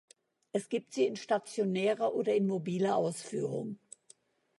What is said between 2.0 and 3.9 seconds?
oder in mobiler Ausführung.